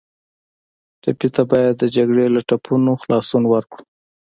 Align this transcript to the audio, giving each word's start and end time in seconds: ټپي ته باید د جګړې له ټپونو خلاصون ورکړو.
ټپي 1.01 1.29
ته 1.35 1.43
باید 1.51 1.73
د 1.77 1.83
جګړې 1.95 2.25
له 2.35 2.41
ټپونو 2.49 2.91
خلاصون 3.01 3.43
ورکړو. 3.49 3.83